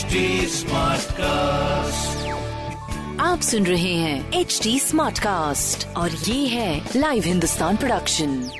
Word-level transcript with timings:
HD 0.00 0.62
cast 1.12 2.28
आप 3.20 3.40
सुन 3.40 3.66
रहे 3.66 3.94
हैं 3.94 4.32
एच 4.32 4.60
डी 4.62 4.78
स्मार्ट 4.80 5.18
कास्ट 5.18 5.96
और 5.96 6.10
ये 6.10 6.46
है 6.46 6.88
live 6.96 7.22
Hindustan 7.22 7.76
production 7.76 8.50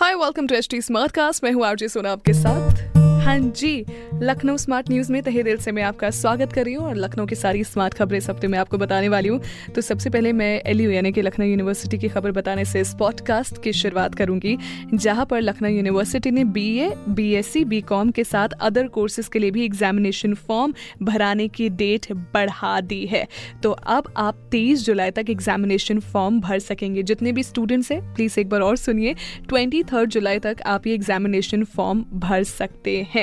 hi 0.00 0.14
welcome 0.14 0.46
to 0.46 0.54
H 0.54 0.68
T 0.70 0.80
smart 0.80 1.12
cast 1.12 1.44
मैं 1.44 1.52
हूँ 1.52 1.66
आरजी 1.66 1.88
सोना 1.88 2.12
आपके 2.12 2.32
साथ। 2.32 2.95
हाँ 3.26 3.38
जी, 3.38 3.84
लखनऊ 4.22 4.56
स्मार्ट 4.56 4.90
न्यूज़ 4.90 5.10
में 5.12 5.22
तहे 5.22 5.42
दिल 5.42 5.56
से 5.56 5.72
मैं 5.72 5.82
आपका 5.82 6.08
स्वागत 6.10 6.52
कर 6.52 6.64
रही 6.64 6.74
हूँ 6.74 6.84
और 6.86 6.96
लखनऊ 6.96 7.26
की 7.26 7.34
सारी 7.34 7.62
स्मार्ट 7.64 7.94
खबरें 7.94 8.16
इस 8.18 8.28
हफ़्ते 8.30 8.46
में 8.46 8.58
आपको 8.58 8.78
बताने 8.78 9.08
वाली 9.08 9.28
हूँ। 9.28 9.40
तो 9.74 9.80
सबसे 9.80 10.10
पहले 10.10 10.32
मैं 10.32 10.60
एल 10.66 10.80
यू 10.80 10.90
यानी 10.90 11.10
कि 11.12 11.22
लखनऊ 11.22 11.46
यूनिवर्सिटी 11.46 11.98
की 11.98 12.08
खबर 12.08 12.32
बताने 12.32 12.64
से 12.64 12.80
इस 12.80 12.94
पॉडकास्ट 12.98 13.62
की 13.62 13.72
शुरुआत 13.72 14.14
करूँगी, 14.14 14.56
जहाँ 14.94 15.24
पर 15.26 15.40
लखनऊ 15.40 15.70
यूनिवर्सिटी 15.70 16.30
ने 16.30 16.44
B 16.44 16.66
A 16.78 16.92
B 17.08 17.30
S 17.32 17.46
C 17.46 17.64
B 17.64 17.80
com 17.80 18.10
के 18.10 18.24
साथ 18.24 18.48
अदर 18.60 18.88
कोर्सेज 18.88 19.28
के 19.28 19.38
लिए 19.38 19.50
भी 19.50 19.64
एग्जामिनेशन 19.64 20.34
फॉर्म 20.36 20.74
भराने 21.02 21.48
की 21.48 21.68
डेट 21.72 22.06
बढ़ा 22.34 22.80
दी 22.82 23.04
है। 23.06 23.26
तो 23.62 23.70
अब 23.70 24.12
आप 24.16 24.48
तेईस 24.50 24.86
जुलाई 24.86 25.10
तक 25.10 25.30
एग्जामिनेशन 25.30 26.00
फॉर्म 26.12 26.40
भर 26.40 26.58
सकेंगे। 26.60 27.02
जितने 27.02 27.32
भी 27.32 27.42
स्टूडेंट्स 27.42 27.92
हैं 27.92 28.00
प्लीज़ 28.14 28.40
एक 28.40 28.48
बार 28.48 28.60
और 28.60 28.76
सुनिए 28.76 29.14
ट्वेंटी 29.48 29.82
जुलाई 29.92 30.38
तक 30.38 30.62
आप 30.66 30.86
ये 30.86 30.94
एग्जामिनेशन 30.94 31.64
फॉर्म 31.66 32.04
भर 32.14 32.42
सकते 32.44 32.96
हैं। 33.02 33.14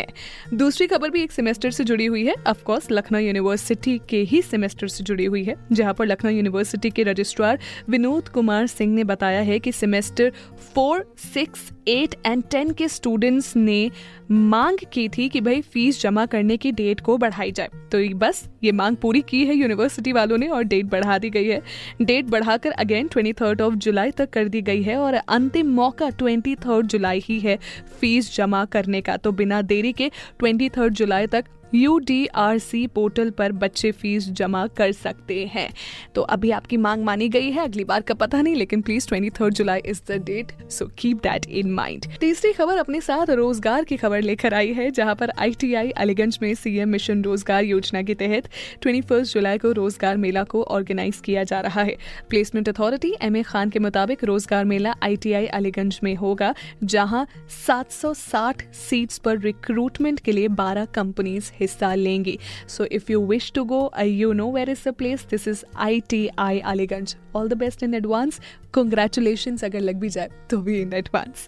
दूसरी 0.53 0.87
खबर 0.87 1.09
भी 1.09 1.21
एक 1.23 1.31
सेमेस्टर 1.31 1.71
से 1.71 1.83
जुड़ी 1.83 2.05
हुई 2.05 2.25
है। 2.25 2.33
ऑफकोर्स 2.47 2.87
लखनऊ 2.91 3.19
यूनिवर्सिटी 3.19 3.97
के 4.09 4.21
ही 4.21 4.41
सेमेस्टर 4.41 4.87
से 4.87 5.03
जुड़ी 5.03 5.25
हुई 5.25 5.43
है, 5.43 5.55
जहाँ 5.71 5.93
पर 5.93 6.05
लखनऊ 6.05 6.31
यूनिवर्सिटी 6.31 6.89
के 6.89 7.03
रजिस्ट्रार 7.03 7.59
विनोद 7.89 8.27
कुमार 8.29 8.67
सिंह 8.67 8.93
ने 8.93 9.03
बताया 9.03 9.41
है 9.41 9.59
कि 9.59 9.71
semester 9.71 10.31
four 10.75 11.05
six 11.33 11.71
eight 11.87 12.15
and 12.25 12.43
ten 12.51 12.71
के 12.71 12.87
स्टूडेंट्स 12.87 13.55
ने 13.55 13.91
मांग 14.31 14.77
की 14.93 15.07
थी 15.09 15.27
कि 15.29 15.41
भाई 15.41 15.61
फ़ीस 15.61 16.01
जमा 16.01 16.25
करने 16.25 16.57
की 16.57 16.71
डेट 16.71 16.99
को 16.99 17.17
बढ़ाई 17.17 17.51
जाए। 17.51 17.69
तो 17.91 17.99
बस, 18.17 18.47
ये 18.63 18.71
मांग 18.71 18.95
पूरी 18.95 19.21
की 19.21 19.45
है 19.45 19.55
यूनिवर्सिटी 19.55 20.11
वालों 20.11 20.37
ने 20.37 20.47
और 20.47 20.63
डेट 20.63 20.85
बढ़ा 20.85 21.17
दी 21.17 21.29
गई 21.29 21.47
है। 21.47 21.61
डेट 22.01 22.25
बढ़ाकर 22.25 22.71
again 22.71 23.07
twenty 23.07 23.33
third 23.33 23.61
of 23.61 23.73
July 23.75 24.11
तक 24.11 24.29
कर 24.29 24.47
दी 24.47 24.61
गई 24.61 24.81
है 24.81 24.97
और 24.97 25.13
अंतिम 25.13 25.67
मौका 25.67 26.09
ट्वेंटी 26.09 26.55
थर्ड 26.55 26.87
जुलाई 26.87 27.19
ही 27.19 27.39
है 27.39 27.57
फ़ीस 27.99 28.35
जमा 28.35 28.63
करने 28.65 29.01
का। 29.01 29.17
तो 29.17 29.31
बिना 29.31 29.61
देरी 29.61 29.82
के 29.91 30.11
ट्वेंटी 30.39 30.69
जुलाई 30.89 31.27
तक 31.27 31.45
UDRC 31.75 32.87
पोर्टल 32.87 33.29
पर 33.29 33.51
बच्चे 33.53 33.91
फ़ीस 33.93 34.29
जमा 34.31 34.65
कर 34.77 34.91
सकते 34.93 35.45
हैं। 35.45 35.69
तो 36.15 36.21
अभी 36.23 36.51
आपकी 36.51 36.77
मांग 36.77 37.03
मानी 37.03 37.29
गई 37.29 37.51
है, 37.51 37.63
अगली 37.63 37.83
बार 37.83 38.01
का 38.01 38.13
पता 38.15 38.41
नहीं, 38.41 38.55
लेकिन 38.55 38.81
please 38.81 39.07
twenty 39.07 39.29
third 39.31 39.53
July 39.53 39.81
is 39.85 40.01
the 40.07 40.21
date 40.25 40.51
so 40.71 40.85
keep 40.97 41.17
that 41.23 41.45
in 41.47 41.71
mind 41.73 42.05
तीसरी 42.19 42.51
खबर 42.53 42.77
अपने 42.77 43.01
साथ 43.01 43.29
रोज़गार 43.31 43.83
की 43.83 43.97
खबर 43.97 44.21
लेकर 44.21 44.53
आई 44.53 44.73
है, 44.73 44.89
जहाँ 44.91 45.15
पर 45.15 45.31
आईटीआई 45.39 45.89
अलीगंज 45.91 46.39
में 46.41 46.53
सीएम 46.55 46.89
मिशन 46.89 47.23
रोज़गार 47.23 47.63
योजना 47.63 48.01
के 48.01 48.15
तहत 48.15 48.49
ट्वेंटी 48.81 49.21
जुलाई 49.23 49.57
को 49.57 49.71
रोज़गार 49.73 50.17
मेला 50.17 50.43
को 50.45 50.63
ऑर्गेनाइज 50.65 51.21
किया 51.25 51.43
जा 51.43 51.59
रहा 51.61 51.81
है। 51.81 51.95
Placement 52.29 52.69
authority 52.69 53.13
M 53.21 53.35
A 53.37 53.41
Khan 53.43 53.69
के 53.69 53.79
मुताबिक 53.79 54.23
रोज़गार 54.23 54.65
मेला 54.65 54.93
आईटीआई 55.03 55.45
अलीगंज 55.47 55.99
में 56.03 56.13
होगा, 56.15 56.53
जहाँ 56.83 57.25
760 57.57 58.61
सीट्स 58.73 59.17
पर 59.17 59.39
रिक्रूटमेंट 59.39 60.19
के 60.19 60.31
लिए 60.31 60.47
12 60.49 60.85
कंपनीज़ 60.95 61.51
हिस्सा 61.63 61.93
लेंगी। 61.95 62.37
So 62.67 62.85
if 62.91 63.11
you 63.11 63.25
wish 63.25 63.51
to 63.55 63.63
go 63.63 63.89
I 63.95 64.11
you 64.11 64.31
know 64.33 64.51
where 64.51 64.69
is 64.69 64.89
the 64.89 64.93
place 64.93 65.25
this 65.31 65.47
is 65.47 65.63
I 65.77 65.99
T 66.09 66.27
I 66.39 66.59
Aliganj 66.65 67.15
all 67.35 67.49
the 67.49 67.57
best 67.57 67.83
in 67.83 67.93
advance 67.93 68.39
congratulation 68.73 69.57
अगर 69.63 69.79
लग 69.79 69.95
भी 69.95 70.09
जाए 70.09 70.29
तो 70.49 70.57
भी 70.61 70.81
इन 70.81 70.93
एडवांस 70.93 71.47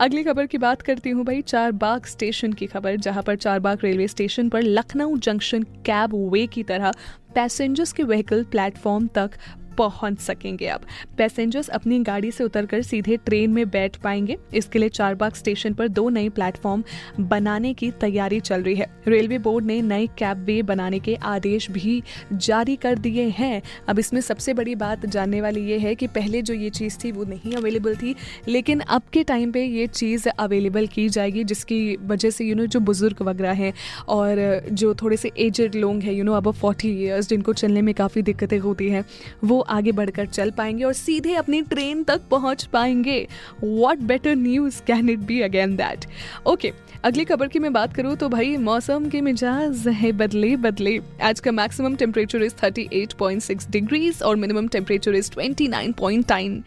अगली 0.00 0.22
खबर 0.24 0.46
की 0.46 0.58
बात 0.58 0.80
करती 0.82 1.10
हूँ 1.10 1.24
भाई 1.24 1.40
चार 1.42 1.72
बाग 1.72 2.06
स्टेशन 2.06 2.52
की 2.52 2.66
खबर, 2.66 2.96
जहाँ 2.96 3.22
पर 3.22 3.36
चार 3.36 3.60
बाग 3.60 3.78
रेलवे 3.82 4.08
स्टेशन 4.08 4.48
पर 4.48 4.62
लखनऊ 4.62 5.16
जंक्शन 5.16 5.62
कैब 5.86 6.14
वे 6.32 6.46
की 6.46 6.62
तरह 6.62 6.92
पैसेंजर्स 7.34 7.92
के 7.92 8.02
व्हीकल 8.02 8.42
प्लेटफॉर्म 8.44 9.06
तक 9.14 9.30
पहुँच 9.78 10.18
सकेंगे 10.20 10.66
अब 10.66 10.80
पैसेंजर्स 11.18 11.68
अपनी 11.70 11.98
गाड़ी 12.00 12.30
से 12.30 12.44
उतरकर 12.44 12.82
सीधे 12.82 13.16
ट्रेन 13.16 13.50
में 13.50 13.68
बैठ 13.70 13.96
पाएँगे। 13.96 14.36
इसके 14.54 14.78
लिए 14.78 14.88
चारबाग 14.88 15.34
स्टेशन 15.34 15.74
पर 15.74 15.88
दो 15.88 16.08
नए 16.08 16.28
प्लेटफॉर्म 16.28 16.84
बनाने 17.20 17.72
की 17.74 17.90
तैयारी 17.90 18.40
चल 18.40 18.62
रही 18.62 18.74
है। 18.74 18.86
रेलवे 19.08 19.38
बोर्ड 19.38 19.66
ने 19.66 19.80
नए 19.82 20.06
कैब 20.18 20.44
वे 20.44 20.60
बनाने 20.62 20.98
के 20.98 21.14
आदेश 21.14 21.70
भी 21.70 22.02
जारी 22.32 22.76
कर 22.76 22.98
दिए 22.98 23.28
हैं। 23.28 23.62
अब 23.88 23.98
इसमें 23.98 24.20
सबसे 24.20 24.54
बड़ी 24.54 24.74
बात 24.74 25.06
जानने 25.06 25.40
वाली 25.40 25.60
ये 25.62 25.78
है 25.78 25.94
कि 25.94 26.06
पहले 26.08 26.42
जो 26.42 26.54
ये 26.54 26.70
चीज़ 26.70 26.98
थी, 27.04 27.12
वो 27.12 27.24
नहीं 27.24 27.54
अवेलेबल 27.54 27.96
थी। 27.96 28.14
लेकिन 28.48 28.80
अब 28.80 29.02
के 29.12 29.24
टाइम 29.24 29.52
पे 29.52 29.64
ये 29.64 29.86
चीज़ 29.86 30.28
अवेलेबल 30.28 30.86
की 30.86 31.08
जाएगी, 31.08 31.44
जिसकी 31.44 31.96
वजह 32.02 32.30
से 32.30 32.44
यू 32.44 32.54
नो 32.54 32.66
जो 32.66 32.80
बुज़ुर्ग 32.82 33.22
वगैरह 33.22 33.52
हैं 33.54 33.72
और 34.08 34.66
जो 34.72 34.94
थोड़े 34.94 35.16
से 35.16 35.30
एजड 35.38 35.74
लोग 35.74 36.00
हैं 36.00 36.12
यू 36.12 36.24
नो 36.24 36.32
अब 36.32 36.50
फोर्टी 36.52 36.88
ईयर्स 36.94 37.28
जिनको 37.28 37.52
चलने 37.52 37.82
में 37.82 37.94
काफ़ी 37.94 38.22
दिक्कतें 38.22 38.58
होती 38.58 38.88
हैं, 38.88 39.04
वो 39.44 39.58
आगे 39.62 39.92
बढ़कर 39.92 40.26
चल 40.26 40.50
पाएँगे 40.50 40.84
और 40.84 40.92
सीधे 40.92 41.34
अपनी 41.34 41.60
ट्रेन 41.62 42.02
तक 42.04 42.20
पहुँच 42.30 42.64
पाएँगे। 42.64 43.26
What 43.64 43.98
better 43.98 44.36
news 44.36 44.80
can 44.86 45.08
it 45.10 45.18
be 45.18 45.40
again 45.40 45.76
that 45.76 46.06
okay 46.46 46.72
अगली 47.04 47.24
खबर 47.24 47.48
की 47.48 47.58
मैं 47.58 47.72
बात 47.72 47.94
करूँ 47.94 48.16
तो 48.16 48.28
भाई, 48.28 48.56
मौसम 48.56 49.08
के 49.10 49.20
मिजाज 49.20 49.86
है 49.88 50.12
बदले 50.12 50.54
बदले। 50.56 50.98
आज 51.22 51.40
का 51.40 51.52
मैक्सिमम 51.52 51.96
टेम्परेचर 51.96 52.42
इज़ 52.42 52.54
38.6 52.56 53.70
डिग्रीज 53.70 54.22
और 54.22 54.36
मिनिमम 54.36 54.68
टेम्परेचर 54.68 55.14
इज़ 55.14 55.30
29.9 55.30 56.62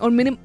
और 0.00 0.10
मिनिमम 0.10 0.36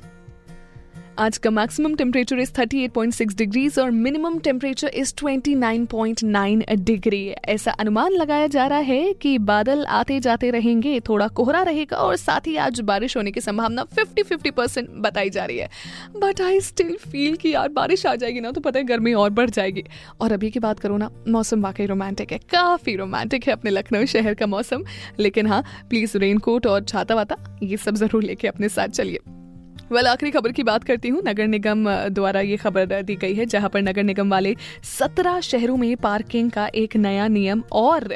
आज 1.20 1.38
का 1.38 1.50
मैक्सिमम 1.50 1.96
टेम्परेचर 1.96 2.40
इज़ 2.40 2.52
38.6 2.52 3.36
डिग्रीज 3.38 3.78
और 3.80 3.90
मिनिमम 3.92 4.38
टेम्परेचर 4.40 4.88
इज़ 4.88 5.14
29.9 5.16 6.76
डिग्री 6.80 7.28
ऐसा 7.46 7.72
अनुमान 7.72 8.12
लगाया 8.12 8.48
जा 8.48 8.68
रहा 8.68 8.80
है 8.80 9.14
कि 9.14 9.38
बादल 9.38 9.86
आते 9.86 10.20
जाते 10.20 10.52
रहेंगे, 10.52 11.00
थोड़ा 11.00 11.28
कोहरा 11.28 11.62
रहेगा 11.64 11.98
और 11.98 12.16
साथ 12.16 12.48
ही 12.48 12.56
आज 12.56 12.80
बारिश 12.82 13.18
होने 13.18 13.32
की 13.32 13.42
संभावना 13.42 13.86
50-50 13.98 14.52
परसेंट 14.52 14.90
बताई 14.90 15.30
जा 15.30 15.46
रही 15.46 15.58
है। 15.58 15.70
बट 16.16 16.42
आई 16.42 16.60
स्टिल 16.60 16.96
फील 17.02 17.36
कि 17.36 17.54
यार 17.54 17.70
बारिश 17.70 18.06
आ 18.06 18.16
जाएगी 18.16 18.40
ना 18.40 18.52
तो 18.52 18.62
पता 18.62 18.80
है 18.80 18.86
गर्मी 18.86 19.14
और 19.14 19.30
बढ़ 19.30 19.50
जाएगी। 19.50 19.84
और 20.22 20.32
अभी 20.32 20.52
की 20.52 20.60
बात 20.60 20.80
करो 20.80 20.98
ना, 20.98 21.10
मौसम 21.28 21.62
वाकई 21.62 21.86
रोमांटिक 21.86 22.32
है, 22.32 22.38
काफ़ी 22.38 22.96
रोमांटिक 22.96 23.48
है 23.48 23.54
अपने 23.54 23.72
लखनऊ 23.72 24.06
शहर 24.06 24.34
का 24.34 24.48
मौसम। 24.48 24.86
लेकिन 25.20 25.48
हाँ 25.48 25.64
प्लीज़ 25.90 26.18
रेनकोट 26.18 26.68
और 26.68 26.84
छाता 26.84 27.16
वाता 27.16 27.38
ये 27.64 27.78
सब 27.78 27.96
ज़रूर 27.96 28.24
लेके 28.24 28.48
अपने 28.48 28.70
साथ 28.70 28.88
चलिए। 28.88 29.20
वेल 29.92 30.08
आखिरी 30.08 30.30
खबर 30.32 30.52
की 30.52 30.64
बात 30.64 30.84
करती 30.84 31.10
हूँ। 31.10 31.22
नगर 31.26 31.48
निगम 31.48 31.90
द्वारा 32.10 32.42
ये 32.42 32.58
खबर 32.58 33.02
दी 33.02 33.16
गई 33.16 33.34
है, 33.34 33.46
जहाँ 33.46 33.70
पर 33.70 33.82
नगर 33.82 34.04
निगम 34.04 34.30
वाले 34.32 34.56
सत्रह 34.84 35.40
शहरों 35.42 35.76
में 35.78 35.96
पार्किंग 35.98 36.52
का 36.52 36.68
एक 36.76 36.96
नया 36.98 37.28
नियम 37.28 37.64
और 37.72 38.14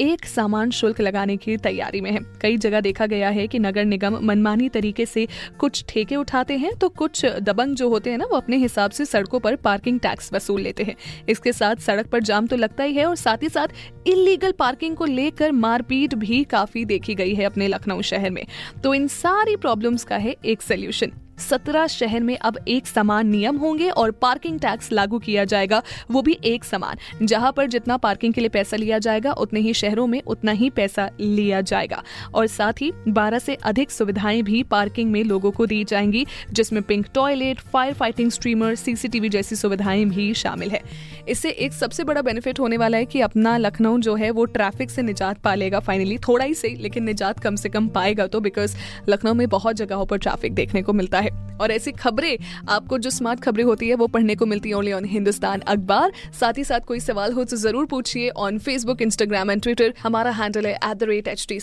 एक 0.00 0.24
सामान 0.26 0.70
शुल्क 0.70 1.00
लगाने 1.00 1.36
की 1.36 1.56
तैयारी 1.58 2.00
में 2.00 2.10
है। 2.10 2.20
कई 2.42 2.56
जगह 2.56 2.80
देखा 2.80 3.06
गया 3.06 3.28
है 3.30 3.46
कि 3.46 3.58
नगर 3.58 3.84
निगम 3.84 4.18
मनमानी 4.22 4.68
तरीके 4.68 5.06
से 5.06 5.26
कुछ 5.60 5.84
ठेके 5.88 6.16
उठाते 6.16 6.56
हैं 6.56 6.74
तो 6.76 6.88
कुछ 6.90 7.24
दबंग 7.26 7.76
जो 7.76 7.88
होते 7.88 8.10
हैं 8.10 8.18
ना, 8.18 8.24
वो 8.24 8.36
अपने 8.36 8.56
हिसाब 8.56 8.90
से 8.90 9.04
सड़कों 9.04 9.40
पर 9.40 9.56
पार्किंग 9.58 10.00
टैक्स 10.00 10.32
वसूल 10.32 10.60
लेते 10.60 10.82
हैं। 10.82 10.96
इसके 11.28 11.52
साथ 11.52 11.76
सड़क 11.80 12.06
पर 12.06 12.22
जाम 12.22 12.46
तो 12.46 12.56
लगता 12.56 12.84
ही 12.84 12.94
है 12.94 13.06
और 13.06 13.16
साथ 13.16 13.42
ही 13.42 13.48
साथ 13.48 14.08
इलीगल 14.08 14.52
पार्किंग 14.58 14.96
को 14.96 15.04
लेकर 15.04 15.52
मारपीट 15.52 16.14
भी 16.16 16.42
काफ़ी 16.46 16.84
देखी 16.86 17.14
गई 17.14 17.34
है 17.34 17.44
अपने 17.44 17.68
लखनऊ 17.68 18.02
शहर 18.04 18.30
में। 18.30 18.44
तो 18.84 18.94
इन 18.94 19.08
सारी 19.12 19.56
प्रॉब्लम्स 19.56 20.04
का 20.04 20.16
है 20.16 20.36
एक 20.44 20.62
सोल्यूशन। 20.62 21.12
सत्रह 21.38 21.86
शहर 21.86 22.20
में 22.20 22.36
अब 22.38 22.58
एक 22.68 22.86
समान 22.86 23.26
नियम 23.26 23.56
होंगे 23.56 23.88
और 23.90 24.10
पार्किंग 24.10 24.60
टैक्स 24.60 24.92
लागू 24.92 25.18
किया 25.18 25.44
जाएगा। 25.44 25.82
वो 26.10 26.22
भी 26.22 26.38
एक 26.44 26.64
समान। 26.64 27.26
जहाँ 27.26 27.52
पर 27.52 27.66
जितना 27.66 27.96
पार्किंग 27.96 28.34
के 28.34 28.40
लिए 28.40 28.48
पैसा 28.48 28.76
लिया 28.76 28.98
जाएगा, 28.98 29.32
उतने 29.32 29.60
ही 29.60 29.74
शहरों 29.74 30.06
में 30.06 30.22
उतना 30.22 30.52
ही 30.52 30.70
पैसा 30.70 31.10
लिया 31.20 31.60
जाएगा। 31.60 32.02
और 32.34 32.46
साथ 32.46 32.72
ही 32.72 32.92
12 33.08 33.38
से 33.38 33.54
अधिक 33.54 33.90
सुविधाएँ 33.90 34.42
भी 34.42 34.62
पार्किंग 34.62 35.10
में 35.10 35.24
लोगों 35.24 35.50
को 35.50 35.66
दी 35.66 35.84
जाएँगी, 35.84 36.26
जिसमें 36.52 36.82
pink 36.82 37.06
toilet 37.14 37.60
fire 37.60 37.94
fighting 37.94 38.30
streamer 38.30 38.74
CCTV 38.74 39.28
जैसी 39.28 39.56
सुविधाएँ 39.56 40.04
भी 40.04 40.34
शामिल 40.34 40.70
है। 40.70 40.82
इससे 41.28 41.50
एक 41.50 41.72
सबसे 41.72 42.04
बड़ा 42.04 42.22
बेनिफिट 42.22 42.60
होने 42.60 42.76
वाला 42.76 42.98
है 42.98 43.04
कि 43.04 43.20
अपना 43.20 43.56
लखनऊ 43.56 43.98
जो 43.98 44.14
है, 44.14 44.30
वो 44.30 44.44
ट्रैफ़िक 44.44 44.90
से 44.90 45.02
निजात 45.02 45.38
पा 45.38 45.54
लेगा 45.54 45.80
फाइनली 45.80 46.18
थोड़ा 46.18 46.44
ही 46.44 46.54
सही, 46.54 46.74
लेकिन 46.74 47.04
निजात 47.04 47.40
कम 47.40 47.56
से 47.56 47.68
कम 47.68 47.88
पाएगा 47.88 48.26
तो 48.26 48.40
बिकॉज़ 48.40 48.76
लखनऊ 49.08 49.34
में 49.34 49.48
बहुत 49.48 49.76
जगहों 49.76 50.06
पर 50.06 50.18
ट्रैफ़िक 50.18 50.54
देखने 50.54 50.82
को 50.82 50.92
मिलता 50.92 51.20
है। 51.20 51.27
और 51.60 51.70
ऐसी 51.70 51.92
खबरें 51.92 52.36
आपको 52.68 52.98
जो 52.98 53.10
स्मार्ट 53.10 53.40
खबरें 53.40 53.64
होती 53.64 53.88
है 53.88 53.94
वो 53.94 54.06
पढ़ने 54.06 54.34
को 54.34 54.46
मिलती 54.46 54.68
है 54.68 54.74
ओनली 54.74 54.92
ऑन 54.92 55.04
हिंदुस्तान 55.04 55.60
अखबार 55.60 56.12
साथ 56.40 56.58
ही 56.58 56.64
साथ 56.64 56.80
कोई 56.80 57.00
सवाल 57.00 57.32
हो 57.32 57.44
तो 57.44 57.56
ज़रूर 57.56 57.86
पूछिए 57.86 58.28
on 58.28 58.58
Facebook 58.58 59.02
Instagram 59.02 59.50
and 59.50 59.62
Twitter 59.62 59.94
हमारा 60.02 60.30
हैंडल 60.30 60.66
है 60.66 60.74
at 60.74 60.96
the 60.96 61.02
rate 61.02 61.28
H 61.28 61.46
T 61.48 61.58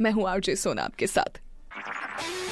मैं 0.00 0.10
हूँ 0.10 0.28
आरजे 0.28 0.56
सोना 0.56 0.82
आपके 0.82 1.06
साथ. 1.06 1.40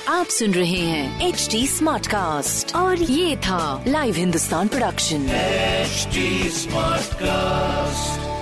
आप 0.08 0.26
सुन 0.26 0.50
रहे 0.50 0.78
हैं 0.78 1.28
एच 1.28 1.48
डी 1.50 1.66
स्मार्ट 1.66 2.06
कास्ट 2.06 2.74
और 2.76 3.02
ये 3.02 3.36
था 3.36 3.84
live 3.88 4.14
Hindustan 4.14 4.68
production 4.68 5.26
HD 5.84 6.20
Smartcast. 6.48 8.33